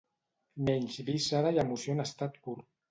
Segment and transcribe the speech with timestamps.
[0.69, 2.63] Menys víscera i emoció en estat pur.